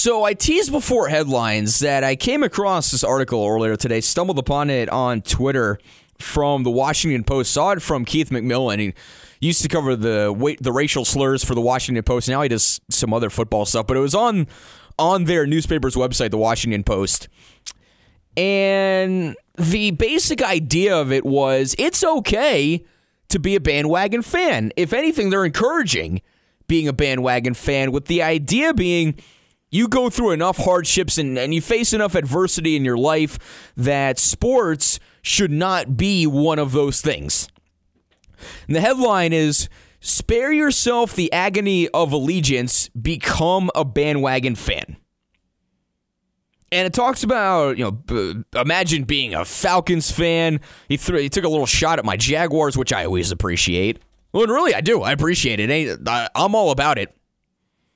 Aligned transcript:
So 0.00 0.24
I 0.24 0.32
teased 0.32 0.72
before 0.72 1.08
headlines 1.08 1.80
that 1.80 2.04
I 2.04 2.16
came 2.16 2.42
across 2.42 2.90
this 2.90 3.04
article 3.04 3.46
earlier 3.46 3.76
today, 3.76 4.00
stumbled 4.00 4.38
upon 4.38 4.70
it 4.70 4.88
on 4.88 5.20
Twitter 5.20 5.78
from 6.18 6.62
the 6.62 6.70
Washington 6.70 7.22
Post. 7.22 7.52
Saw 7.52 7.72
it 7.72 7.82
from 7.82 8.06
Keith 8.06 8.30
McMillan. 8.30 8.78
He 8.78 8.94
used 9.46 9.60
to 9.60 9.68
cover 9.68 9.94
the 9.96 10.56
the 10.58 10.72
racial 10.72 11.04
slurs 11.04 11.44
for 11.44 11.54
the 11.54 11.60
Washington 11.60 12.02
Post. 12.02 12.30
Now 12.30 12.40
he 12.40 12.48
does 12.48 12.80
some 12.88 13.12
other 13.12 13.28
football 13.28 13.66
stuff, 13.66 13.86
but 13.86 13.98
it 13.98 14.00
was 14.00 14.14
on 14.14 14.46
on 14.98 15.24
their 15.24 15.46
newspaper's 15.46 15.96
website, 15.96 16.30
the 16.30 16.38
Washington 16.38 16.82
Post. 16.82 17.28
And 18.38 19.36
the 19.58 19.90
basic 19.90 20.40
idea 20.40 20.96
of 20.96 21.12
it 21.12 21.26
was 21.26 21.74
it's 21.78 22.02
okay 22.02 22.86
to 23.28 23.38
be 23.38 23.54
a 23.54 23.60
bandwagon 23.60 24.22
fan. 24.22 24.72
If 24.78 24.94
anything, 24.94 25.28
they're 25.28 25.44
encouraging 25.44 26.22
being 26.68 26.88
a 26.88 26.94
bandwagon 26.94 27.52
fan, 27.52 27.92
with 27.92 28.06
the 28.06 28.22
idea 28.22 28.72
being 28.72 29.20
you 29.70 29.88
go 29.88 30.10
through 30.10 30.30
enough 30.32 30.58
hardships 30.58 31.18
and, 31.18 31.38
and 31.38 31.54
you 31.54 31.60
face 31.60 31.92
enough 31.92 32.14
adversity 32.14 32.76
in 32.76 32.84
your 32.84 32.98
life 32.98 33.72
that 33.76 34.18
sports 34.18 34.98
should 35.22 35.50
not 35.50 35.96
be 35.96 36.26
one 36.26 36.58
of 36.58 36.72
those 36.72 37.00
things. 37.00 37.48
And 38.66 38.74
the 38.74 38.80
headline 38.80 39.32
is 39.32 39.68
Spare 40.00 40.50
yourself 40.50 41.14
the 41.14 41.30
agony 41.30 41.86
of 41.88 42.12
allegiance, 42.12 42.88
become 42.88 43.70
a 43.74 43.84
bandwagon 43.84 44.54
fan. 44.54 44.96
And 46.72 46.86
it 46.86 46.94
talks 46.94 47.22
about, 47.22 47.76
you 47.76 47.84
know, 47.84 48.44
imagine 48.58 49.04
being 49.04 49.34
a 49.34 49.44
Falcons 49.44 50.10
fan. 50.10 50.60
He, 50.88 50.96
threw, 50.96 51.18
he 51.18 51.28
took 51.28 51.44
a 51.44 51.48
little 51.48 51.66
shot 51.66 51.98
at 51.98 52.04
my 52.04 52.16
Jaguars, 52.16 52.78
which 52.78 52.92
I 52.92 53.04
always 53.04 53.30
appreciate. 53.30 53.98
Well, 54.32 54.44
and 54.44 54.52
really, 54.52 54.74
I 54.74 54.80
do. 54.80 55.02
I 55.02 55.12
appreciate 55.12 55.60
it. 55.60 56.08
I'm 56.34 56.54
all 56.54 56.70
about 56.70 56.96
it. 56.96 57.14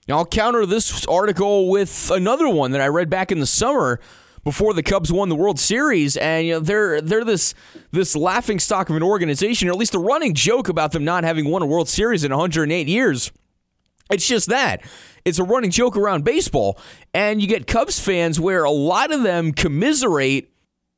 Now, 0.06 0.18
I'll 0.18 0.26
counter 0.26 0.66
this 0.66 1.06
article 1.06 1.70
with 1.70 2.10
another 2.10 2.48
one 2.48 2.72
that 2.72 2.80
I 2.80 2.88
read 2.88 3.08
back 3.08 3.32
in 3.32 3.40
the 3.40 3.46
summer 3.46 4.00
before 4.44 4.74
the 4.74 4.82
Cubs 4.82 5.10
won 5.10 5.30
the 5.30 5.34
World 5.34 5.58
Series, 5.58 6.18
and 6.18 6.46
you 6.46 6.52
know 6.52 6.60
they're 6.60 7.00
they're 7.00 7.24
this 7.24 7.54
this 7.90 8.14
laughing 8.14 8.58
stock 8.58 8.90
of 8.90 8.96
an 8.96 9.02
organization, 9.02 9.68
or 9.68 9.72
at 9.72 9.78
least 9.78 9.94
a 9.94 9.98
running 9.98 10.34
joke 10.34 10.68
about 10.68 10.92
them 10.92 11.04
not 11.04 11.24
having 11.24 11.48
won 11.48 11.62
a 11.62 11.66
World 11.66 11.88
Series 11.88 12.22
in 12.22 12.30
108 12.30 12.86
years. 12.86 13.32
It's 14.10 14.28
just 14.28 14.50
that. 14.50 14.82
It's 15.24 15.38
a 15.38 15.44
running 15.44 15.70
joke 15.70 15.96
around 15.96 16.24
baseball. 16.24 16.78
And 17.14 17.40
you 17.40 17.48
get 17.48 17.66
Cubs 17.66 17.98
fans 17.98 18.38
where 18.38 18.64
a 18.64 18.70
lot 18.70 19.10
of 19.10 19.22
them 19.22 19.52
commiserate 19.52 20.50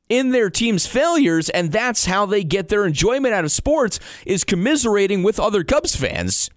in 0.08 0.30
their 0.30 0.50
team's 0.50 0.86
failures 0.86 1.48
and 1.50 1.72
that's 1.72 2.06
how 2.06 2.26
they 2.26 2.44
get 2.44 2.68
their 2.68 2.84
enjoyment 2.84 3.34
out 3.34 3.44
of 3.44 3.50
sports 3.50 3.98
is 4.24 4.44
commiserating 4.44 5.22
with 5.22 5.38
other 5.38 5.64
Cubs 5.64 5.96
fans. 5.96 6.50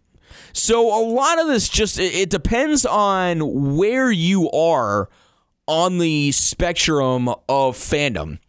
So 0.53 0.87
a 0.87 1.01
lot 1.03 1.39
of 1.39 1.47
this 1.47 1.69
just 1.69 1.99
it 1.99 2.29
depends 2.29 2.85
on 2.85 3.75
where 3.77 4.11
you 4.11 4.49
are 4.51 5.09
on 5.67 5.99
the 5.99 6.31
spectrum 6.31 7.29
of 7.29 7.75
fandom. 7.75 8.39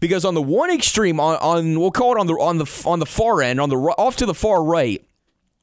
Because 0.00 0.24
on 0.24 0.34
the 0.34 0.42
one 0.42 0.70
extreme 0.70 1.20
on, 1.20 1.36
on 1.36 1.78
we'll 1.78 1.92
call 1.92 2.16
it 2.16 2.18
on 2.18 2.26
the 2.26 2.34
on 2.34 2.58
the 2.58 2.82
on 2.86 2.98
the 2.98 3.06
far 3.06 3.42
end 3.42 3.60
on 3.60 3.68
the 3.68 3.76
off 3.76 4.16
to 4.16 4.26
the 4.26 4.34
far 4.34 4.62
right 4.62 5.04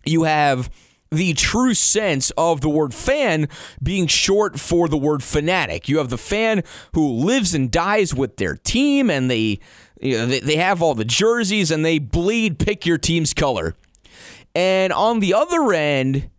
you 0.05 0.23
have 0.23 0.69
the 1.11 1.33
true 1.33 1.73
sense 1.73 2.31
of 2.31 2.61
the 2.61 2.69
word 2.69 2.93
fan 2.93 3.47
being 3.81 4.07
short 4.07 4.59
for 4.59 4.87
the 4.87 4.97
word 4.97 5.23
fanatic. 5.23 5.89
You 5.89 5.97
have 5.97 6.09
the 6.09 6.17
fan 6.17 6.63
who 6.93 7.07
lives 7.09 7.53
and 7.53 7.71
dies 7.71 8.13
with 8.13 8.37
their 8.37 8.55
team 8.55 9.09
and 9.09 9.29
they 9.29 9.59
you 10.01 10.17
know, 10.17 10.25
they, 10.27 10.39
they 10.39 10.55
have 10.55 10.81
all 10.81 10.93
the 10.93 11.05
jerseys 11.05 11.71
and 11.71 11.83
they 11.83 11.99
bleed 11.99 12.59
pick 12.59 12.85
your 12.85 12.97
team's 12.97 13.33
color. 13.33 13.75
And 14.55 14.91
on 14.93 15.19
the 15.19 15.33
other 15.33 15.73
end, 15.73 16.29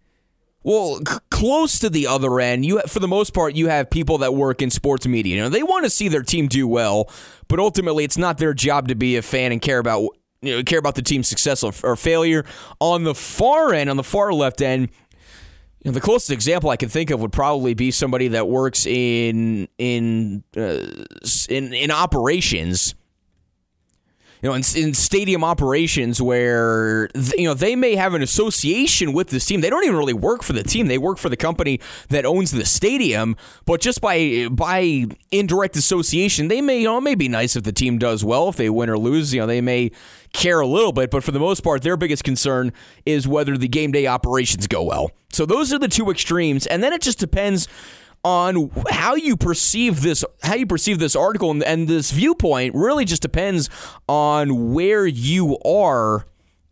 well, 0.62 1.00
c- 1.06 1.18
close 1.30 1.78
to 1.78 1.88
the 1.88 2.06
other 2.06 2.40
end, 2.40 2.66
you 2.66 2.80
for 2.86 2.98
the 2.98 3.08
most 3.08 3.32
part 3.32 3.54
you 3.54 3.68
have 3.68 3.88
people 3.88 4.18
that 4.18 4.34
work 4.34 4.60
in 4.60 4.70
sports 4.70 5.06
media. 5.06 5.36
You 5.36 5.42
know, 5.42 5.48
they 5.48 5.62
want 5.62 5.84
to 5.84 5.90
see 5.90 6.08
their 6.08 6.22
team 6.22 6.48
do 6.48 6.68
well, 6.68 7.10
but 7.48 7.58
ultimately 7.58 8.04
it's 8.04 8.18
not 8.18 8.38
their 8.38 8.52
job 8.52 8.88
to 8.88 8.94
be 8.94 9.16
a 9.16 9.22
fan 9.22 9.52
and 9.52 9.62
care 9.62 9.78
about 9.78 10.08
you 10.42 10.56
know, 10.56 10.62
care 10.62 10.78
about 10.78 10.94
the 10.94 11.02
team's 11.02 11.28
success 11.28 11.62
or, 11.62 11.72
or 11.82 11.96
failure. 11.96 12.44
On 12.78 13.04
the 13.04 13.14
far 13.14 13.74
end, 13.74 13.90
on 13.90 13.96
the 13.96 14.04
far 14.04 14.32
left 14.32 14.62
end, 14.62 14.88
you 15.82 15.90
know, 15.90 15.92
the 15.92 16.00
closest 16.00 16.30
example 16.30 16.70
I 16.70 16.76
can 16.76 16.88
think 16.88 17.10
of 17.10 17.20
would 17.20 17.32
probably 17.32 17.74
be 17.74 17.90
somebody 17.90 18.28
that 18.28 18.48
works 18.48 18.86
in 18.86 19.68
in 19.78 20.44
uh, 20.56 20.86
in 21.48 21.72
in 21.72 21.90
operations 21.90 22.94
you 24.42 24.48
know, 24.48 24.54
in, 24.54 24.62
in 24.74 24.94
stadium 24.94 25.44
operations 25.44 26.20
where 26.20 27.08
you 27.36 27.44
know 27.44 27.54
they 27.54 27.76
may 27.76 27.94
have 27.96 28.14
an 28.14 28.22
association 28.22 29.12
with 29.12 29.28
this 29.28 29.44
team. 29.44 29.60
They 29.60 29.70
don't 29.70 29.84
even 29.84 29.96
really 29.96 30.14
work 30.14 30.42
for 30.42 30.52
the 30.52 30.62
team; 30.62 30.86
they 30.86 30.98
work 30.98 31.18
for 31.18 31.28
the 31.28 31.36
company 31.36 31.80
that 32.08 32.24
owns 32.24 32.50
the 32.50 32.64
stadium. 32.64 33.36
But 33.66 33.80
just 33.80 34.00
by 34.00 34.48
by 34.50 35.06
indirect 35.30 35.76
association, 35.76 36.48
they 36.48 36.60
may 36.62 36.80
you 36.80 36.86
know 36.86 36.98
it 36.98 37.02
may 37.02 37.14
be 37.14 37.28
nice 37.28 37.54
if 37.56 37.64
the 37.64 37.72
team 37.72 37.98
does 37.98 38.24
well, 38.24 38.48
if 38.48 38.56
they 38.56 38.70
win 38.70 38.88
or 38.88 38.98
lose. 38.98 39.34
You 39.34 39.40
know, 39.40 39.46
they 39.46 39.60
may 39.60 39.90
care 40.32 40.60
a 40.60 40.66
little 40.66 40.92
bit, 40.92 41.10
but 41.10 41.22
for 41.22 41.32
the 41.32 41.40
most 41.40 41.62
part, 41.62 41.82
their 41.82 41.96
biggest 41.96 42.24
concern 42.24 42.72
is 43.04 43.28
whether 43.28 43.58
the 43.58 43.68
game 43.68 43.92
day 43.92 44.06
operations 44.06 44.66
go 44.66 44.82
well. 44.82 45.10
So 45.32 45.44
those 45.46 45.72
are 45.72 45.78
the 45.78 45.88
two 45.88 46.10
extremes, 46.10 46.66
and 46.66 46.82
then 46.82 46.92
it 46.92 47.02
just 47.02 47.18
depends 47.18 47.68
on 48.22 48.70
how 48.90 49.14
you 49.14 49.36
perceive 49.36 50.02
this 50.02 50.24
how 50.42 50.54
you 50.54 50.66
perceive 50.66 50.98
this 50.98 51.16
article 51.16 51.50
and, 51.50 51.62
and 51.62 51.88
this 51.88 52.10
viewpoint 52.10 52.74
really 52.74 53.04
just 53.04 53.22
depends 53.22 53.70
on 54.08 54.74
where 54.74 55.06
you 55.06 55.58
are 55.64 56.26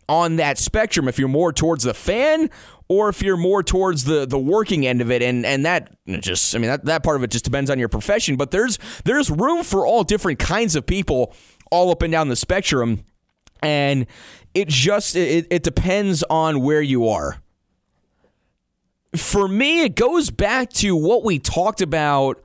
on 0.08 0.36
that 0.36 0.58
spectrum. 0.58 1.06
If 1.06 1.18
you're 1.18 1.28
more 1.28 1.52
towards 1.52 1.84
the 1.84 1.94
fan 1.94 2.50
or 2.88 3.10
if 3.10 3.22
you're 3.22 3.36
more 3.36 3.62
towards 3.62 4.04
the 4.04 4.26
the 4.26 4.38
working 4.38 4.86
end 4.86 5.00
of 5.00 5.10
it. 5.10 5.22
And 5.22 5.44
and 5.44 5.64
that 5.66 5.96
just 6.20 6.54
I 6.54 6.58
mean 6.58 6.70
that, 6.70 6.84
that 6.86 7.02
part 7.02 7.16
of 7.16 7.22
it 7.22 7.30
just 7.30 7.44
depends 7.44 7.70
on 7.70 7.78
your 7.78 7.88
profession. 7.88 8.36
But 8.36 8.50
there's 8.50 8.78
there's 9.04 9.30
room 9.30 9.62
for 9.62 9.86
all 9.86 10.04
different 10.04 10.38
kinds 10.38 10.74
of 10.76 10.86
people 10.86 11.34
all 11.70 11.90
up 11.90 12.02
and 12.02 12.10
down 12.10 12.28
the 12.28 12.36
spectrum. 12.36 13.04
And 13.62 14.06
it 14.54 14.68
just 14.68 15.16
it, 15.16 15.46
it 15.50 15.62
depends 15.62 16.22
on 16.30 16.60
where 16.60 16.82
you 16.82 17.08
are 17.08 17.40
for 19.16 19.48
me, 19.48 19.82
it 19.82 19.94
goes 19.94 20.30
back 20.30 20.70
to 20.74 20.94
what 20.94 21.24
we 21.24 21.38
talked 21.38 21.80
about 21.80 22.42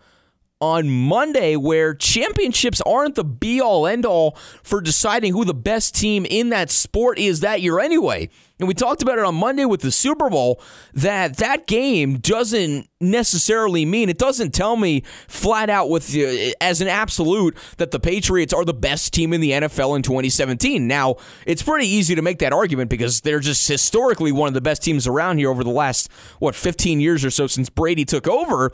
on 0.62 0.90
Monday, 0.90 1.58
where 1.58 1.94
championships 1.94 2.80
aren't 2.82 3.16
the 3.16 3.24
be 3.24 3.60
all 3.60 3.86
end 3.86 4.06
all 4.06 4.32
for 4.64 4.80
deciding 4.80 5.34
who 5.34 5.44
the 5.44 5.54
best 5.54 5.94
team 5.94 6.26
in 6.26 6.50
that 6.50 6.72
sport 6.72 7.20
is 7.20 7.42
that 7.42 7.62
year 7.62 7.80
anyway. 7.80 8.30
And 8.60 8.68
we 8.68 8.76
talked 8.76 9.02
about 9.02 9.18
it 9.18 9.26
on 9.26 9.36
Monday 9.36 9.66
with 9.66 9.82
the 9.82 9.92
Super 9.92 10.30
Bowl 10.30 10.62
that 10.94 11.38
that 11.38 11.66
game 11.66 12.20
doesn't 12.20 12.88
necessarily 13.02 13.84
mean 13.84 14.10
it 14.10 14.18
doesn't 14.18 14.54
tell 14.54 14.76
me 14.76 15.02
flat 15.28 15.70
out 15.70 15.90
with 15.90 16.16
uh, 16.16 16.54
as 16.62 16.80
an 16.80 16.88
absolute 16.88 17.58
that 17.78 17.92
the 17.92 18.00
Patriots 18.00 18.54
are 18.54 18.64
the 18.64 18.74
best 18.74 19.12
team 19.12 19.34
in 19.34 19.42
the 19.42 19.52
NFL 19.52 19.96
in 19.96 20.04
2017. 20.04 20.88
Now, 20.88 21.16
it's 21.48 21.64
pretty 21.64 21.88
easy 21.88 22.14
to 22.16 22.22
make 22.22 22.40
that 22.40 22.54
argument 22.54 22.90
because 22.90 23.22
they're 23.22 23.40
just 23.40 23.68
historically 23.68 24.32
one 24.32 24.48
of 24.48 24.54
the 24.54 24.62
best 24.62 24.84
teams 24.84 25.08
around 25.08 25.40
here 25.40 25.50
over 25.50 25.64
the 25.64 25.72
last 25.72 26.10
what 26.40 26.54
15 26.56 27.00
years 27.00 27.26
or 27.26 27.32
so 27.32 27.48
since 27.48 27.70
Brady 27.70 28.06
took 28.06 28.28
over. 28.28 28.72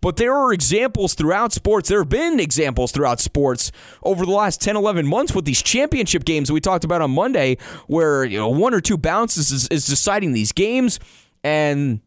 But 0.00 0.16
there 0.16 0.34
are 0.34 0.52
examples 0.52 1.14
throughout 1.14 1.52
sports. 1.52 1.88
There 1.88 2.00
have 2.00 2.08
been 2.08 2.40
examples 2.40 2.92
throughout 2.92 3.20
sports 3.20 3.72
over 4.02 4.24
the 4.24 4.32
last 4.32 4.60
10, 4.60 4.76
11 4.76 5.06
months 5.06 5.34
with 5.34 5.44
these 5.44 5.62
championship 5.62 6.24
games 6.24 6.52
we 6.52 6.60
talked 6.60 6.84
about 6.84 7.02
on 7.02 7.10
Monday, 7.10 7.58
where 7.86 8.24
you 8.24 8.38
know 8.38 8.48
one 8.48 8.74
or 8.74 8.80
two 8.80 8.98
bounces 8.98 9.50
is, 9.50 9.68
is 9.68 9.86
deciding 9.86 10.32
these 10.32 10.52
games, 10.52 11.00
and 11.42 12.00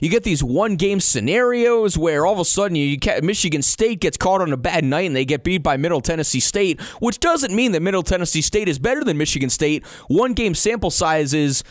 you 0.00 0.08
get 0.08 0.22
these 0.24 0.42
one 0.42 0.76
game 0.76 1.00
scenarios 1.00 1.98
where 1.98 2.26
all 2.26 2.34
of 2.34 2.38
a 2.38 2.44
sudden 2.44 2.76
you, 2.76 2.86
you 2.86 2.98
Michigan 3.22 3.62
State 3.62 4.00
gets 4.00 4.16
caught 4.16 4.40
on 4.40 4.52
a 4.52 4.56
bad 4.56 4.84
night 4.84 5.06
and 5.06 5.16
they 5.16 5.24
get 5.24 5.44
beat 5.44 5.62
by 5.62 5.76
Middle 5.76 6.00
Tennessee 6.00 6.40
State, 6.40 6.80
which 7.00 7.20
doesn't 7.20 7.54
mean 7.54 7.72
that 7.72 7.80
Middle 7.80 8.02
Tennessee 8.02 8.42
State 8.42 8.68
is 8.68 8.78
better 8.78 9.04
than 9.04 9.18
Michigan 9.18 9.50
State. 9.50 9.84
One 10.08 10.32
game 10.32 10.54
sample 10.54 10.90
sizes 10.90 11.64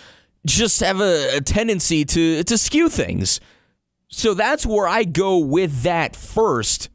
just 0.46 0.80
have 0.82 1.00
a, 1.00 1.38
a 1.38 1.42
tendency 1.42 2.06
to 2.06 2.44
to 2.44 2.58
skew 2.58 2.90
things. 2.90 3.40
So 4.16 4.36
that's 4.36 4.64
where 4.64 4.88
I 4.88 5.06
go 5.06 5.40
with 5.40 5.82
that 5.82 6.16
first. 6.16 6.90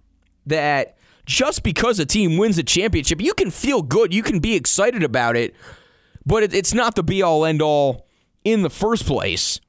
That 0.47 0.97
just 1.27 1.63
because 1.63 1.99
a 1.99 2.07
team 2.07 2.39
wins 2.39 2.59
a 2.59 2.63
championship, 2.63 3.21
you 3.21 3.35
can 3.35 3.51
feel 3.51 3.83
good, 3.83 4.15
you 4.15 4.23
can 4.23 4.39
be 4.39 4.55
excited 4.55 5.03
about 5.03 5.37
it, 5.37 5.55
but 6.25 6.43
it, 6.43 6.55
it's 6.55 6.73
not 6.73 6.95
the 6.95 7.03
be 7.03 7.21
all 7.21 7.45
end 7.45 7.61
all 7.61 8.07
in 8.45 8.63
the 8.63 8.71
first 8.71 9.05
place. 9.05 9.61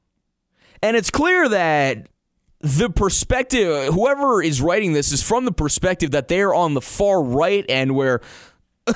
And 0.80 0.96
it's 0.96 1.10
clear 1.10 1.48
that 1.48 2.06
the 2.60 2.88
perspective, 2.88 3.92
whoever 3.92 4.42
is 4.42 4.62
writing 4.62 4.92
this, 4.92 5.12
is 5.12 5.22
from 5.22 5.44
the 5.44 5.52
perspective 5.52 6.12
that 6.12 6.28
they're 6.28 6.54
on 6.54 6.74
the 6.74 6.80
far 6.80 7.22
right 7.22 7.64
end 7.68 7.94
where 7.94 8.20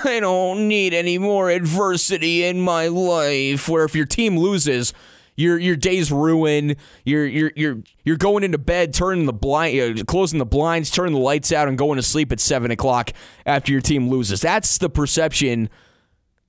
I 0.05 0.21
don't 0.21 0.69
need 0.69 0.95
any 0.95 1.19
more 1.19 1.51
adversity 1.51 2.45
in 2.45 2.61
my 2.61 2.87
life. 2.87 3.69
Where 3.69 3.85
if 3.85 3.95
your 3.95 4.07
team 4.07 4.39
loses, 4.39 4.95
your 5.37 5.59
your 5.59 5.77
day's 5.77 6.13
ruined. 6.13 6.77
You're 7.05 7.27
you're 7.27 7.53
you're 7.57 7.79
you're 8.05 8.17
going 8.17 8.45
into 8.45 8.59
bed, 8.59 8.95
turning 8.95 9.27
the 9.27 9.33
blind, 9.33 10.01
uh, 10.01 10.05
closing 10.05 10.39
the 10.39 10.47
blinds, 10.47 10.91
turning 10.91 11.15
the 11.15 11.21
lights 11.21 11.53
out, 11.53 11.69
and 11.69 11.77
going 11.79 11.97
to 11.97 12.03
sleep 12.03 12.31
at 12.33 12.41
seven 12.41 12.71
o'clock 12.71 13.11
after 13.45 13.73
your 13.73 13.81
team 13.81 14.09
loses. 14.09 14.41
That's 14.41 14.79
the 14.79 14.89
perception 14.89 15.69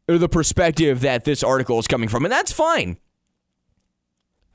or 0.08 0.18
the 0.18 0.30
perspective 0.30 1.02
that 1.02 1.24
this 1.26 1.44
article 1.44 1.80
is 1.80 1.88
coming 1.88 2.10
from, 2.10 2.26
and 2.26 2.32
that's 2.32 2.52
fine. 2.52 2.98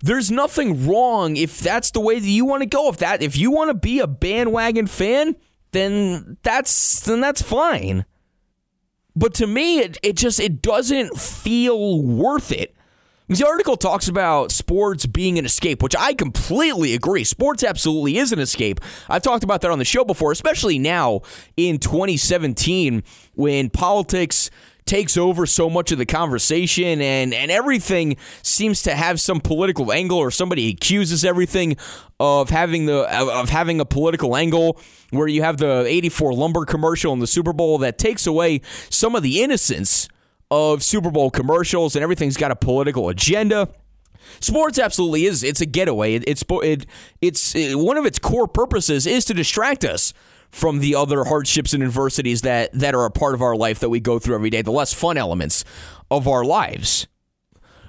there's 0.03 0.31
nothing 0.31 0.87
wrong 0.88 1.37
if 1.37 1.61
that's 1.61 1.91
the 1.91 2.00
way 2.00 2.19
that 2.19 2.29
you 2.29 2.44
want 2.44 2.62
to 2.62 2.67
go. 2.67 2.88
If 2.88 2.99
that 2.99 3.23
if 3.23 3.37
you 3.37 3.50
want 3.50 3.69
to 3.69 3.75
be 3.75 3.99
a 4.00 4.06
bandwagon 4.06 4.87
fan, 4.87 5.37
then 5.73 6.38
that's 6.43 7.00
then 7.00 7.21
that's 7.21 7.43
fine. 7.43 8.06
But 9.15 9.35
to 9.35 9.47
me, 9.47 9.81
it, 9.81 9.99
it 10.03 10.17
just 10.17 10.41
it 10.41 10.62
doesn't 10.62 11.19
feel 11.19 12.03
worth 12.03 12.53
it. 12.53 12.75
The 13.31 13.47
article 13.47 13.77
talks 13.77 14.09
about 14.09 14.50
sports 14.50 15.06
being 15.06 15.38
an 15.38 15.44
escape, 15.44 15.85
which 15.85 15.94
I 15.97 16.15
completely 16.15 16.94
agree. 16.94 17.23
Sports 17.23 17.62
absolutely 17.62 18.19
is 18.19 18.32
an 18.32 18.41
escape. 18.41 18.81
I've 19.09 19.23
talked 19.23 19.44
about 19.44 19.61
that 19.61 19.71
on 19.71 19.79
the 19.79 19.85
show 19.85 20.05
before, 20.05 20.32
especially 20.32 20.81
now 20.81 21.21
in 21.56 21.79
2017 21.79 23.05
when 23.35 23.71
politics 23.71 24.50
takes 24.85 25.17
over 25.17 25.47
so 25.47 25.71
much 25.71 25.93
of 25.93 25.99
the 25.99 26.06
conversation 26.06 27.00
and, 27.00 27.32
and 27.32 27.53
everything 27.53 28.17
seems 28.43 28.82
to 28.82 28.97
have 28.97 29.21
some 29.21 29.38
political 29.38 29.93
angle 29.93 30.19
or 30.19 30.33
somebody 30.33 30.69
accuses 30.69 31.25
everything 31.25 31.76
of 32.19 32.50
having 32.50 32.87
the 32.87 33.09
of 33.17 33.49
having 33.49 33.79
a 33.81 33.85
political 33.85 34.35
angle 34.35 34.76
where 35.11 35.29
you 35.29 35.44
have 35.44 35.59
the 35.59 35.85
84 35.87 36.35
lumber 36.35 36.65
commercial 36.65 37.12
in 37.12 37.21
the 37.21 37.29
Super 37.29 37.53
Bowl 37.53 37.79
that 37.79 37.97
takes 37.97 38.26
away 38.26 38.61
some 38.88 39.15
of 39.15 39.23
the 39.23 39.41
innocence 39.41 40.09
of 40.50 40.82
Super 40.82 41.11
Bowl 41.11 41.31
commercials 41.31 41.94
and 41.94 42.02
everything's 42.02 42.37
got 42.37 42.50
a 42.50 42.56
political 42.56 43.08
agenda. 43.08 43.69
Sports 44.41 44.79
absolutely 44.79 45.26
is. 45.26 45.43
It's 45.43 45.61
a 45.61 45.67
getaway. 45.67 46.14
It, 46.14 46.25
it's 46.26 46.44
it, 46.49 46.87
it's 47.20 47.55
it, 47.55 47.79
one 47.79 47.97
of 47.97 48.06
its 48.06 48.19
core 48.19 48.47
purposes 48.47 49.06
is 49.06 49.25
to 49.26 49.35
distract 49.35 49.85
us 49.85 50.12
from 50.50 50.81
the 50.81 50.94
other 50.94 51.25
hardships 51.25 51.73
and 51.73 51.82
adversities 51.82 52.43
that 52.43 52.73
that 52.73 52.94
are 52.94 53.05
a 53.05 53.11
part 53.11 53.35
of 53.35 53.43
our 53.43 53.56
life 53.56 53.81
that 53.81 53.88
we 53.88 54.00
go 54.00 54.19
through 54.19 54.35
every 54.35 54.50
day, 54.50 54.62
the 54.62 54.70
less 54.70 54.93
fun 54.93 55.17
elements 55.17 55.64
of 56.11 56.29
our 56.29 56.44
lives. 56.44 57.06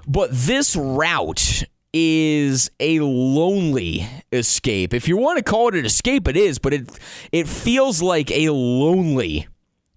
But 0.08 0.30
this 0.32 0.76
route 0.76 1.64
is 1.94 2.72
a 2.80 3.00
lonely 3.02 4.08
escape. 4.32 4.94
If 4.94 5.08
you 5.08 5.18
want 5.18 5.38
to 5.38 5.44
call 5.44 5.68
it 5.70 5.76
an 5.76 5.86
escape, 5.86 6.28
it 6.28 6.38
is, 6.38 6.60
but 6.60 6.74
it 6.74 7.00
it 7.32 7.48
feels 7.48 8.02
like 8.02 8.32
a 8.32 8.50
lonely 8.50 9.48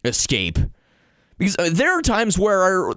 escape. 0.05 0.59
Because 1.39 1.57
uh, 1.59 1.71
there 1.73 1.99
are 1.99 2.03
times 2.03 2.39
where 2.39 2.93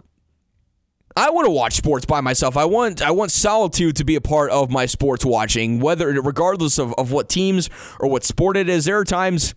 I 1.18 1.32
want 1.32 1.46
to 1.46 1.52
watch 1.52 1.74
sports 1.74 2.06
by 2.06 2.22
myself. 2.22 2.56
I 2.56 2.66
want 2.66 3.02
I 3.02 3.10
want 3.10 3.32
solitude 3.32 3.96
to 3.96 4.06
be 4.06 4.16
a 4.16 4.22
part 4.22 4.52
of 4.52 4.70
my 4.70 4.86
sports 4.86 5.26
watching, 5.26 5.80
whether 5.80 6.08
regardless 6.22 6.78
of, 6.78 6.94
of 6.94 7.12
what 7.12 7.28
teams 7.28 7.72
or 8.00 8.08
what 8.08 8.24
sport 8.24 8.56
it 8.56 8.70
is. 8.70 8.86
There 8.86 9.00
are 9.00 9.04
times 9.04 9.56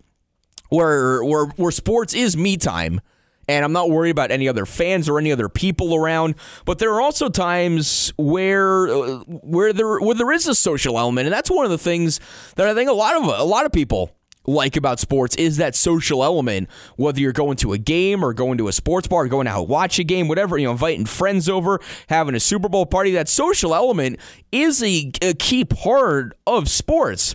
where 0.71 1.23
where 1.23 1.47
where 1.47 1.71
sports 1.71 2.15
is 2.15 2.37
me 2.37 2.57
time. 2.57 3.01
And 3.49 3.65
I'm 3.65 3.73
not 3.73 3.91
worried 3.91 4.11
about 4.11 4.31
any 4.31 4.47
other 4.47 4.65
fans 4.65 5.09
or 5.09 5.19
any 5.19 5.33
other 5.33 5.49
people 5.49 5.93
around. 5.93 6.37
But 6.65 6.79
there 6.79 6.95
are 6.95 7.01
also 7.01 7.29
times 7.29 8.13
where 8.17 8.89
uh, 8.89 9.19
where 9.27 9.73
there 9.73 9.99
where 9.99 10.15
there 10.15 10.33
is 10.33 10.47
a 10.47 10.55
social 10.55 10.99
element, 10.99 11.27
and 11.27 11.35
that's 11.35 11.51
one 11.51 11.65
of 11.65 11.71
the 11.71 11.79
things 11.79 12.21
that 12.57 12.69
I 12.69 12.75
think 12.75 12.89
a 12.89 12.95
lot 12.95 13.17
of 13.17 13.25
a 13.25 13.45
lot 13.45 13.67
of 13.67 13.73
people 13.73 14.15
like 14.47 14.77
about 14.77 14.99
sports 14.99 15.37
is 15.37 15.59
that 15.59 15.75
social 15.75 16.25
element. 16.25 16.69
Whether 16.97 17.21
you're 17.21 17.33
going 17.33 17.57
to 17.59 17.73
a 17.73 17.79
game 17.79 18.25
or 18.25 18.33
going 18.33 18.59
to 18.59 18.69
a 18.69 18.73
sports 18.73 19.07
bar, 19.09 19.29
going 19.29 19.47
out 19.47 19.69
watch 19.69 19.99
a 19.99 20.05
game, 20.05 20.29
whatever, 20.29 20.59
you 20.59 20.67
know, 20.67 20.73
inviting 20.73 21.07
friends 21.07 21.49
over, 21.49 21.81
having 22.09 22.35
a 22.35 22.41
Super 22.41 22.69
Bowl 22.69 22.87
party, 22.87 23.13
that 23.13 23.29
social 23.29 23.75
element 23.75 24.19
is 24.51 24.83
a, 24.83 25.11
a 25.23 25.35
key 25.35 25.65
part 25.65 26.37
of 26.47 26.69
sports. 26.69 27.35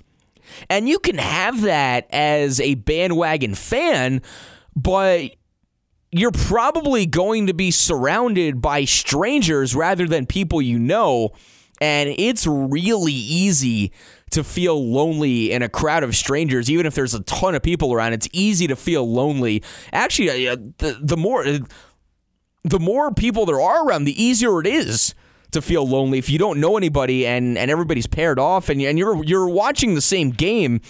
And 0.69 0.87
you 0.87 0.99
can 0.99 1.17
have 1.17 1.61
that 1.61 2.07
as 2.11 2.59
a 2.59 2.75
bandwagon 2.75 3.55
fan, 3.55 4.21
but 4.75 5.31
you're 6.11 6.31
probably 6.31 7.05
going 7.05 7.47
to 7.47 7.53
be 7.53 7.71
surrounded 7.71 8.61
by 8.61 8.85
strangers 8.85 9.75
rather 9.75 10.07
than 10.07 10.25
people 10.25 10.61
you 10.61 10.79
know. 10.79 11.31
And 11.81 12.09
it's 12.17 12.47
really 12.47 13.13
easy 13.13 13.91
to 14.35 14.43
feel 14.43 14.91
lonely 14.91 15.51
in 15.51 15.61
a 15.61 15.69
crowd 15.69 16.03
of 16.03 16.13
strangers, 16.15 16.69
even 16.69 16.85
if 16.85 16.93
there's 16.93 17.13
a 17.13 17.23
ton 17.23 17.55
of 17.55 17.63
people 17.63 17.93
around. 17.93 18.11
It's 18.13 18.27
easy 18.33 18.67
to 18.67 18.75
feel 18.75 19.09
lonely. 19.09 19.63
Actually, 19.93 20.47
uh, 20.47 20.57
the, 20.77 20.99
the 21.01 21.17
more 21.17 21.45
the 22.63 22.79
more 22.79 23.13
people 23.13 23.45
there 23.45 23.61
are 23.61 23.87
around, 23.87 24.03
the 24.03 24.21
easier 24.21 24.59
it 24.59 24.67
is 24.67 25.15
to 25.51 25.61
feel 25.61 25.87
lonely 25.87 26.17
if 26.17 26.29
you 26.29 26.37
don't 26.37 26.59
know 26.59 26.75
anybody 26.75 27.25
and, 27.25 27.57
and 27.57 27.71
everybody's 27.71 28.07
paired 28.07 28.39
off 28.39 28.67
and, 28.67 28.81
and 28.81 28.99
you're 28.99 29.23
you're 29.23 29.47
watching 29.47 29.95
the 29.95 30.01
same 30.01 30.31
game 30.31 30.81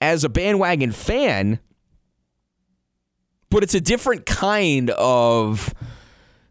as 0.00 0.24
a 0.24 0.28
bandwagon 0.30 0.92
fan, 0.92 1.58
but 3.50 3.62
it's 3.62 3.74
a 3.74 3.80
different 3.80 4.24
kind 4.24 4.88
of 4.90 5.74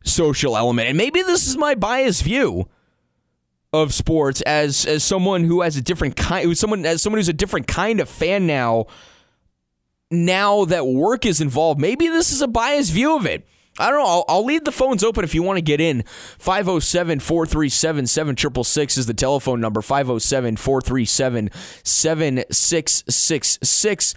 social 0.03 0.55
element. 0.55 0.89
And 0.89 0.97
maybe 0.97 1.23
this 1.23 1.47
is 1.47 1.57
my 1.57 1.73
biased 1.73 2.21
view 2.21 2.69
of 3.81 3.93
sports 3.93 4.41
as 4.41 4.85
as 4.85 5.03
someone 5.03 5.43
who 5.43 5.61
has 5.61 5.77
a 5.77 5.81
different 5.81 6.15
kind 6.15 6.57
someone 6.57 6.85
as 6.85 7.01
someone 7.01 7.19
who's 7.19 7.29
a 7.29 7.33
different 7.33 7.67
kind 7.67 7.99
of 7.99 8.09
fan 8.09 8.47
now 8.47 8.85
now 10.11 10.65
that 10.65 10.87
work 10.87 11.25
is 11.25 11.41
involved 11.41 11.79
maybe 11.79 12.07
this 12.07 12.31
is 12.31 12.41
a 12.41 12.47
biased 12.47 12.91
view 12.91 13.15
of 13.15 13.25
it 13.25 13.47
I 13.77 13.89
don't 13.89 13.99
know. 13.99 14.05
I'll, 14.05 14.23
I'll, 14.29 14.45
leave 14.45 14.63
the 14.63 14.71
phones 14.71 15.03
open 15.03 15.25
if 15.25 15.35
you 15.35 15.43
want 15.43 15.57
to 15.57 15.61
get 15.61 15.81
in. 15.81 16.05
507 16.39 17.19
437 17.19 18.07
7666 18.07 18.97
is 18.97 19.05
the 19.05 19.13
telephone 19.13 19.59
number. 19.59 19.81
507 19.81 20.55
437 20.55 21.49
7666. 21.83 24.15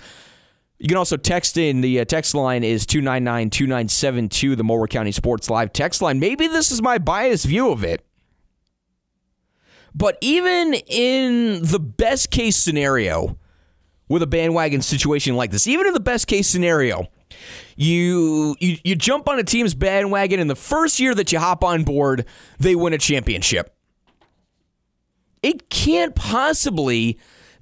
You 0.78 0.86
can 0.86 0.96
also 0.96 1.16
text 1.16 1.58
in. 1.58 1.80
The 1.80 1.98
uh, 2.00 2.04
text 2.04 2.36
line 2.36 2.62
is 2.62 2.86
299 2.86 3.50
2972, 3.50 4.54
the 4.54 4.62
Mower 4.62 4.86
County 4.86 5.10
Sports 5.10 5.50
Live 5.50 5.72
text 5.72 6.00
line. 6.00 6.20
Maybe 6.20 6.46
this 6.46 6.70
is 6.70 6.80
my 6.80 6.98
biased 6.98 7.46
view 7.46 7.72
of 7.72 7.82
it. 7.82 8.07
But 9.98 10.16
even 10.20 10.74
in 10.74 11.60
the 11.64 11.80
best 11.80 12.30
case 12.30 12.56
scenario 12.56 13.36
with 14.08 14.22
a 14.22 14.28
bandwagon 14.28 14.80
situation 14.80 15.34
like 15.34 15.50
this, 15.50 15.66
even 15.66 15.88
in 15.88 15.92
the 15.92 15.98
best 15.98 16.28
case 16.28 16.46
scenario, 16.46 17.08
you, 17.74 18.54
you 18.60 18.76
you 18.84 18.94
jump 18.94 19.28
on 19.28 19.40
a 19.40 19.42
team's 19.42 19.74
bandwagon 19.74 20.38
and 20.38 20.48
the 20.48 20.54
first 20.54 21.00
year 21.00 21.16
that 21.16 21.32
you 21.32 21.40
hop 21.40 21.64
on 21.64 21.82
board, 21.82 22.26
they 22.60 22.76
win 22.76 22.92
a 22.92 22.98
championship. 22.98 23.74
It 25.42 25.68
can't 25.68 26.14
possibly 26.14 27.18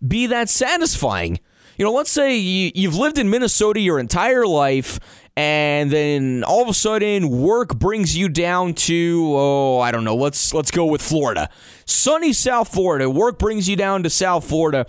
be 0.06 0.26
that 0.26 0.50
satisfying. 0.50 1.40
You 1.78 1.86
know, 1.86 1.92
let's 1.92 2.10
say 2.10 2.36
you, 2.36 2.70
you've 2.74 2.96
lived 2.96 3.18
in 3.18 3.30
Minnesota 3.30 3.80
your 3.80 3.98
entire 3.98 4.46
life 4.46 5.00
and 5.36 5.90
then 5.90 6.44
all 6.44 6.62
of 6.62 6.68
a 6.68 6.74
sudden 6.74 7.28
work 7.28 7.78
brings 7.78 8.16
you 8.16 8.28
down 8.28 8.72
to 8.72 9.32
oh 9.34 9.78
I 9.80 9.92
don't 9.92 10.04
know 10.04 10.16
let's 10.16 10.54
let's 10.54 10.70
go 10.70 10.86
with 10.86 11.02
Florida 11.02 11.50
sunny 11.84 12.32
South 12.32 12.72
Florida 12.72 13.10
work 13.10 13.38
brings 13.38 13.68
you 13.68 13.76
down 13.76 14.02
to 14.04 14.10
South 14.10 14.48
Florida 14.48 14.86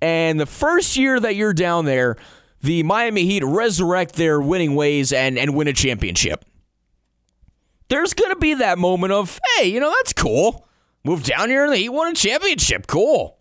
and 0.00 0.40
the 0.40 0.46
first 0.46 0.96
year 0.96 1.20
that 1.20 1.36
you're 1.36 1.52
down 1.52 1.84
there 1.84 2.16
the 2.62 2.82
Miami 2.84 3.24
Heat 3.26 3.44
resurrect 3.44 4.14
their 4.14 4.40
winning 4.40 4.74
ways 4.74 5.12
and, 5.12 5.36
and 5.38 5.54
win 5.54 5.68
a 5.68 5.72
championship. 5.72 6.44
There's 7.88 8.14
to 8.30 8.36
be 8.36 8.54
that 8.54 8.78
moment 8.78 9.12
of, 9.12 9.38
hey, 9.56 9.66
you 9.66 9.80
know, 9.80 9.92
that's 9.98 10.12
cool. 10.12 10.66
Move 11.04 11.24
down 11.24 11.50
here 11.50 11.64
and 11.64 11.72
the 11.72 11.76
Heat 11.76 11.90
won 11.90 12.12
a 12.12 12.14
championship. 12.14 12.86
Cool. 12.86 13.38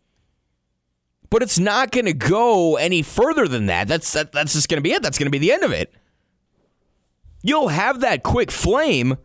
But 1.30 1.44
it's 1.44 1.60
not 1.60 1.92
to 2.08 2.14
go 2.14 2.76
any 2.76 3.04
further 3.04 3.48
than 3.48 3.68
that. 3.68 3.88
That's 3.88 4.12
that, 4.14 4.34
that's 4.34 4.54
just 4.54 4.68
to 4.80 4.84
be 4.84 4.92
it. 4.92 5.02
That's 5.02 5.18
to 5.28 5.32
be 5.32 5.38
the 5.38 5.54
end 5.54 5.64
of 5.64 5.72
it. 5.72 5.94
You'll 7.44 7.70
have 7.70 8.02
that 8.02 8.24
quick 8.24 8.52
flame, 8.52 9.18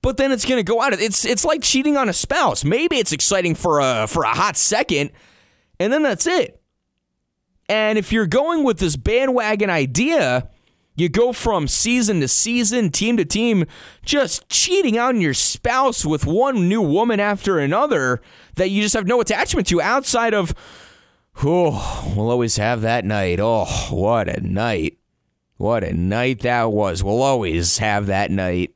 but 0.00 0.16
then 0.16 0.32
it's 0.32 0.44
going 0.44 0.58
to 0.58 0.70
go 0.70 0.80
out. 0.80 0.92
It's 0.94 1.24
it's 1.24 1.44
like 1.44 1.62
cheating 1.62 1.96
on 1.96 2.08
a 2.08 2.12
spouse. 2.12 2.64
Maybe 2.64 2.96
it's 2.96 3.12
exciting 3.12 3.54
for 3.54 3.80
a 3.80 4.06
for 4.06 4.24
a 4.24 4.28
hot 4.28 4.56
second, 4.56 5.10
and 5.78 5.92
then 5.92 6.02
that's 6.02 6.26
it. 6.26 6.60
And 7.68 7.98
if 7.98 8.12
you're 8.12 8.26
going 8.26 8.64
with 8.64 8.78
this 8.78 8.96
bandwagon 8.96 9.70
idea, 9.70 10.50
you 10.94 11.08
go 11.08 11.32
from 11.32 11.68
season 11.68 12.20
to 12.20 12.28
season, 12.28 12.90
team 12.90 13.16
to 13.16 13.24
team, 13.24 13.64
just 14.04 14.48
cheating 14.48 14.98
on 14.98 15.20
your 15.20 15.34
spouse 15.34 16.04
with 16.04 16.26
one 16.26 16.68
new 16.68 16.82
woman 16.82 17.18
after 17.18 17.58
another 17.58 18.20
that 18.56 18.68
you 18.68 18.82
just 18.82 18.94
have 18.94 19.06
no 19.06 19.20
attachment 19.20 19.66
to 19.68 19.80
outside 19.80 20.34
of, 20.34 20.54
oh, 21.42 22.12
we'll 22.14 22.30
always 22.30 22.56
have 22.56 22.82
that 22.82 23.04
night. 23.04 23.38
Oh, 23.40 23.64
what 23.90 24.28
a 24.28 24.40
night. 24.40 24.98
What 25.62 25.84
a 25.84 25.92
night 25.92 26.40
that 26.40 26.72
was. 26.72 27.04
We'll 27.04 27.22
always 27.22 27.78
have 27.78 28.06
that 28.06 28.32
night 28.32 28.74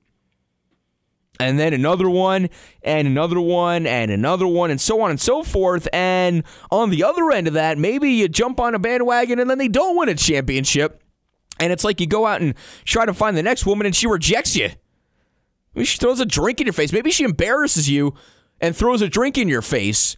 and 1.40 1.58
then 1.58 1.74
another 1.74 2.08
one, 2.08 2.48
and 2.80 3.08
another 3.08 3.40
one, 3.40 3.88
and 3.88 4.08
another 4.10 4.46
one, 4.46 4.70
and 4.70 4.80
so 4.80 5.00
on 5.00 5.10
and 5.10 5.20
so 5.20 5.42
forth. 5.42 5.88
And 5.92 6.44
on 6.70 6.90
the 6.90 7.02
other 7.02 7.32
end 7.32 7.48
of 7.48 7.54
that, 7.54 7.76
maybe 7.76 8.10
you 8.10 8.28
jump 8.28 8.60
on 8.60 8.76
a 8.76 8.78
bandwagon 8.78 9.40
and 9.40 9.50
then 9.50 9.58
they 9.58 9.66
don't 9.66 9.96
win 9.96 10.08
a 10.08 10.14
championship. 10.14 11.02
And 11.58 11.72
it's 11.72 11.82
like 11.82 12.00
you 12.00 12.06
go 12.06 12.24
out 12.24 12.40
and 12.40 12.54
try 12.84 13.04
to 13.04 13.12
find 13.12 13.36
the 13.36 13.42
next 13.42 13.66
woman 13.66 13.84
and 13.84 13.94
she 13.94 14.06
rejects 14.06 14.54
you. 14.54 14.70
Maybe 15.74 15.86
she 15.86 15.98
throws 15.98 16.20
a 16.20 16.24
drink 16.24 16.60
in 16.60 16.68
your 16.68 16.72
face. 16.72 16.92
Maybe 16.92 17.10
she 17.10 17.24
embarrasses 17.24 17.90
you 17.90 18.14
and 18.60 18.76
throws 18.76 19.02
a 19.02 19.08
drink 19.08 19.36
in 19.36 19.48
your 19.48 19.60
face, 19.60 20.16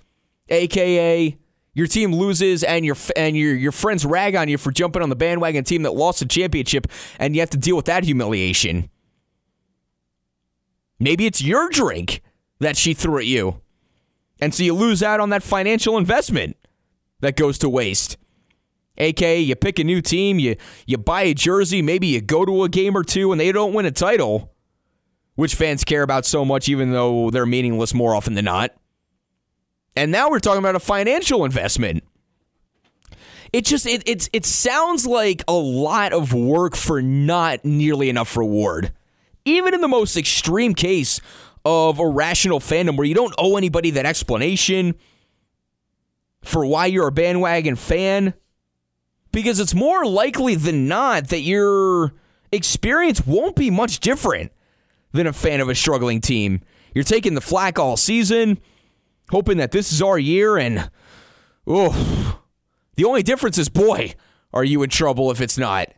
aka 0.50 1.38
your 1.78 1.86
team 1.86 2.12
loses 2.12 2.64
and 2.64 2.84
your 2.84 2.96
and 3.14 3.36
your 3.36 3.54
your 3.54 3.70
friends 3.70 4.04
rag 4.04 4.34
on 4.34 4.48
you 4.48 4.58
for 4.58 4.72
jumping 4.72 5.00
on 5.00 5.10
the 5.10 5.16
bandwagon 5.16 5.62
team 5.62 5.82
that 5.84 5.94
lost 5.94 6.18
the 6.18 6.26
championship, 6.26 6.88
and 7.20 7.36
you 7.36 7.40
have 7.40 7.50
to 7.50 7.56
deal 7.56 7.76
with 7.76 7.84
that 7.84 8.02
humiliation. 8.02 8.90
Maybe 10.98 11.24
it's 11.24 11.40
your 11.40 11.68
drink 11.70 12.20
that 12.58 12.76
she 12.76 12.94
threw 12.94 13.18
at 13.18 13.26
you. 13.26 13.60
And 14.40 14.52
so 14.52 14.64
you 14.64 14.74
lose 14.74 15.04
out 15.04 15.20
on 15.20 15.30
that 15.30 15.44
financial 15.44 15.96
investment 15.96 16.56
that 17.20 17.36
goes 17.36 17.58
to 17.58 17.68
waste. 17.68 18.16
AKA, 18.96 19.38
you 19.38 19.54
pick 19.54 19.78
a 19.78 19.84
new 19.84 20.02
team, 20.02 20.40
you 20.40 20.56
you 20.84 20.98
buy 20.98 21.22
a 21.22 21.34
jersey, 21.34 21.80
maybe 21.80 22.08
you 22.08 22.20
go 22.20 22.44
to 22.44 22.64
a 22.64 22.68
game 22.68 22.96
or 22.96 23.04
two, 23.04 23.30
and 23.30 23.40
they 23.40 23.52
don't 23.52 23.72
win 23.72 23.86
a 23.86 23.92
title, 23.92 24.52
which 25.36 25.54
fans 25.54 25.84
care 25.84 26.02
about 26.02 26.26
so 26.26 26.44
much, 26.44 26.68
even 26.68 26.90
though 26.90 27.30
they're 27.30 27.46
meaningless 27.46 27.94
more 27.94 28.16
often 28.16 28.34
than 28.34 28.46
not. 28.46 28.74
And 29.98 30.12
now 30.12 30.30
we're 30.30 30.38
talking 30.38 30.60
about 30.60 30.76
a 30.76 30.80
financial 30.80 31.44
investment. 31.44 32.04
It 33.52 33.64
just 33.64 33.86
it 33.86 34.02
it's 34.06 34.30
it 34.32 34.46
sounds 34.46 35.06
like 35.06 35.42
a 35.48 35.54
lot 35.54 36.12
of 36.12 36.32
work 36.32 36.76
for 36.76 37.02
not 37.02 37.64
nearly 37.64 38.08
enough 38.08 38.36
reward. 38.36 38.92
Even 39.44 39.74
in 39.74 39.80
the 39.80 39.88
most 39.88 40.16
extreme 40.16 40.74
case 40.74 41.20
of 41.64 41.98
irrational 41.98 42.60
fandom 42.60 42.96
where 42.96 43.06
you 43.06 43.14
don't 43.14 43.34
owe 43.38 43.56
anybody 43.56 43.90
that 43.90 44.06
explanation 44.06 44.94
for 46.42 46.64
why 46.64 46.86
you're 46.86 47.08
a 47.08 47.12
bandwagon 47.12 47.74
fan 47.74 48.34
because 49.32 49.58
it's 49.58 49.74
more 49.74 50.06
likely 50.06 50.54
than 50.54 50.86
not 50.86 51.28
that 51.28 51.40
your 51.40 52.12
experience 52.52 53.26
won't 53.26 53.56
be 53.56 53.70
much 53.70 53.98
different 53.98 54.52
than 55.12 55.26
a 55.26 55.32
fan 55.32 55.60
of 55.60 55.68
a 55.68 55.74
struggling 55.74 56.20
team. 56.20 56.60
You're 56.94 57.04
taking 57.04 57.34
the 57.34 57.40
flack 57.40 57.78
all 57.78 57.96
season, 57.96 58.58
hoping 59.30 59.58
that 59.58 59.70
this 59.70 59.92
is 59.92 60.02
our 60.02 60.18
year, 60.18 60.56
and 60.56 60.90
oh, 61.66 62.40
the 62.96 63.04
only 63.04 63.22
difference 63.22 63.58
is, 63.58 63.68
boy, 63.68 64.14
are 64.52 64.64
you 64.64 64.82
in 64.82 64.90
trouble 64.90 65.30
if 65.30 65.40
it's 65.40 65.58
not. 65.58 65.88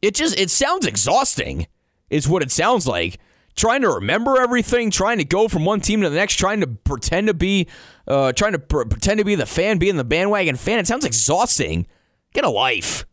It 0.00 0.14
just 0.14 0.38
it 0.38 0.50
sounds 0.50 0.86
exhausting, 0.86 1.66
is 2.10 2.28
what 2.28 2.42
it 2.42 2.50
sounds 2.50 2.86
like. 2.86 3.18
Trying 3.56 3.82
to 3.82 3.90
remember 3.90 4.40
everything, 4.40 4.92
trying 4.92 5.18
to 5.18 5.24
go 5.24 5.48
from 5.48 5.64
one 5.64 5.80
team 5.80 6.02
to 6.02 6.10
the 6.10 6.14
next, 6.14 6.36
trying 6.36 6.60
to 6.60 6.68
pretend 6.68 7.26
to 7.26 7.34
be, 7.34 7.66
uh, 8.06 8.32
trying 8.32 8.52
to 8.52 8.60
pr- 8.60 8.84
pretend 8.84 9.18
to 9.18 9.24
be 9.24 9.34
the 9.34 9.46
fan, 9.46 9.78
being 9.78 9.96
the 9.96 10.04
bandwagon 10.04 10.54
fan. 10.54 10.78
It 10.78 10.86
sounds 10.86 11.04
exhausting. 11.04 11.88
Get 12.32 12.44
a 12.44 12.50
life. 12.50 13.04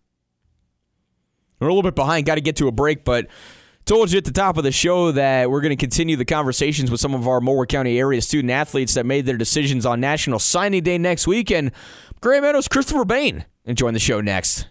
We're 1.60 1.70
a 1.70 1.72
little 1.72 1.82
bit 1.82 1.96
behind, 1.96 2.28
got 2.28 2.36
to 2.36 2.42
get 2.42 2.58
to 2.58 2.68
a 2.68 2.72
break, 2.72 3.04
but 3.04 3.28
told 3.86 4.12
you 4.12 4.18
at 4.18 4.26
the 4.26 4.32
top 4.32 4.58
of 4.58 4.64
the 4.64 4.72
show 4.72 5.12
that 5.12 5.50
we're 5.50 5.62
going 5.62 5.70
to 5.70 5.76
continue 5.76 6.16
the 6.16 6.26
conversations 6.26 6.90
with 6.90 7.00
some 7.00 7.14
of 7.14 7.28
our 7.28 7.40
Mower 7.40 7.66
County 7.66 8.00
area 8.00 8.22
student 8.22 8.52
athletes 8.52 8.96
that 8.96 9.06
made 9.06 9.26
their 9.26 9.38
decisions 9.38 9.86
on 9.86 10.00
National 10.00 10.40
Signing 10.40 10.84
Day 10.84 10.98
next 10.98 11.28
week. 11.28 11.52
And 11.52 11.72
Grand 12.20 12.44
Meadows 12.44 12.68
Christopher 12.68 13.06
Bain 13.06 13.46
and 13.66 13.78
join 13.78 13.94
the 13.94 14.00
show 14.00 14.22
next. 14.22 14.68